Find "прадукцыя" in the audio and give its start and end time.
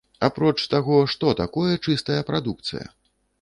2.31-2.85